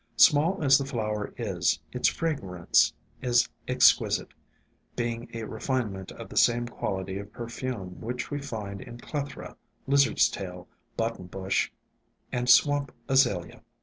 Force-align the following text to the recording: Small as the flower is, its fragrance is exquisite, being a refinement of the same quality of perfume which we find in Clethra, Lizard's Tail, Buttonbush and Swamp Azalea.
Small 0.17 0.63
as 0.63 0.79
the 0.79 0.85
flower 0.85 1.31
is, 1.37 1.79
its 1.91 2.07
fragrance 2.07 2.91
is 3.21 3.47
exquisite, 3.67 4.29
being 4.95 5.29
a 5.35 5.43
refinement 5.43 6.11
of 6.13 6.27
the 6.27 6.37
same 6.37 6.67
quality 6.67 7.19
of 7.19 7.31
perfume 7.31 8.01
which 8.01 8.31
we 8.31 8.41
find 8.41 8.81
in 8.81 8.97
Clethra, 8.97 9.57
Lizard's 9.85 10.27
Tail, 10.27 10.67
Buttonbush 10.97 11.69
and 12.31 12.49
Swamp 12.49 12.91
Azalea. 13.07 13.61